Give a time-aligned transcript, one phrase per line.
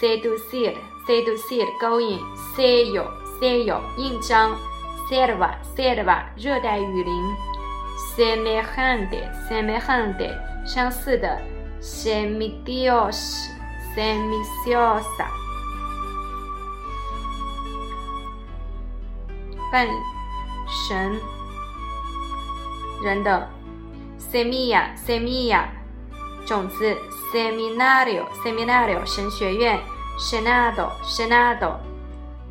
[0.01, 0.75] ，seducir
[1.07, 2.19] seducir 勾引
[2.57, 3.07] ，sello
[3.41, 4.57] sello 印章
[5.11, 7.15] ，selva selva 热带雨林
[8.17, 10.31] ，semejante semejante
[10.65, 11.39] 相似的
[11.83, 13.47] ，semidios
[13.95, 15.44] semiciosa
[19.75, 19.89] 半
[20.69, 21.21] 神
[23.03, 23.51] 人的
[24.17, 25.65] semilla semilla
[26.47, 26.97] 种子
[27.33, 29.81] seminario seminario 神学院
[30.17, 31.79] senado senado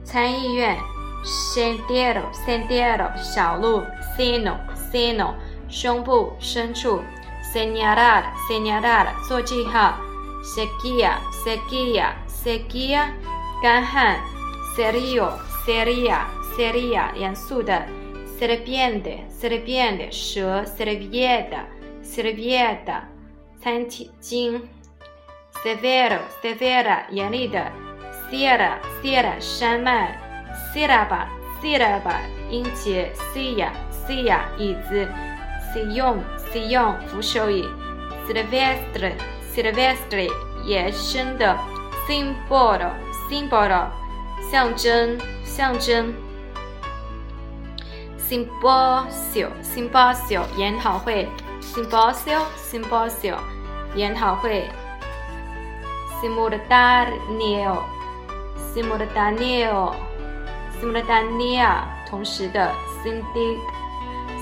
[0.03, 0.77] 参议院
[1.23, 3.85] sendero sendero 小路
[4.17, 4.57] seno
[4.91, 5.33] seno
[5.69, 7.01] 胸部深处
[7.53, 9.93] señalar señalar 做记号
[10.43, 13.13] sequía sequía sequía
[13.61, 14.19] 干旱
[14.75, 15.31] serio
[15.65, 17.85] seria seria 严肃的
[18.39, 21.65] ，serpiente serpiente 蛇，servieta
[22.03, 23.03] servieta
[23.59, 24.61] 餐巾
[25.63, 27.71] ，severo severa 严厉的
[28.29, 30.19] ，sierra sierra 山脉
[30.73, 31.27] ，sierra
[31.61, 32.01] sierra
[32.49, 33.71] 音节，sia
[34.05, 35.07] sia 椅子
[35.73, 36.19] ，sillon
[36.51, 37.67] sillon 扶手椅
[38.27, 39.13] ，silvestre
[39.55, 40.29] silvestre
[40.65, 41.57] 野生的
[42.07, 42.91] ，simbolo
[43.27, 43.87] simbolo
[44.51, 46.13] 象征象征。
[48.29, 51.27] Symposio, symposio 研讨会
[51.61, 53.37] ，symposio, symposio
[53.95, 54.69] 研讨会
[56.21, 57.83] ，simultaneo,
[58.73, 59.93] simultaneo,
[60.79, 62.71] simultanea 同时的
[63.03, 63.59] ，syndic,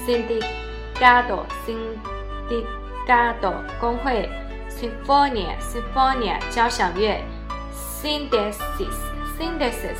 [0.05, 4.29] sindicato, sindicato 工会
[4.69, 7.19] ，symphonia, symphonia 交响乐
[7.73, 8.95] ，synthesis,
[9.37, 9.97] synthesis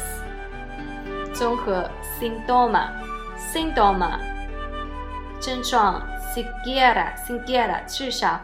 [1.33, 1.89] 综合
[2.19, 3.10] ，syndrome。
[3.49, 4.19] Sindoma，
[5.39, 8.39] 症状；Sigera，Sigera，至少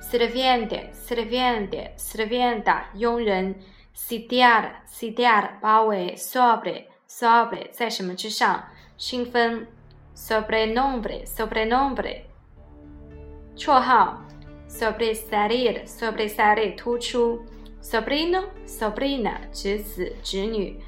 [0.00, 3.54] ；Servente，Servente，Serventa，佣人
[3.94, 8.64] ；Sitiar，Sitiar，包围；Sobre，Sobre，在什么之上？
[8.96, 9.66] 兴奋
[10.16, 12.22] ；Sobrenombre，Sobrenombre，
[13.56, 14.22] 绰号
[14.68, 17.44] ；Sobresalir，Sobresalir，突出
[17.82, 20.80] ；Sobrino，Sobrina，侄子、侄女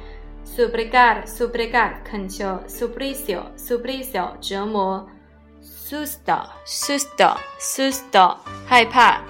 [0.45, 1.81] s u p r i g a r s u p r i g a
[1.81, 5.09] r 恳求 supricio supricio 折磨。
[5.85, 8.35] Sister sister sister
[8.67, 9.21] 害怕